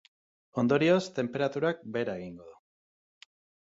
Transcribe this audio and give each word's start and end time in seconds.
Ondorioz, 0.61 1.03
tenperaturak 1.19 1.87
behera 1.99 2.19
egingo 2.25 2.53
du. 2.53 2.61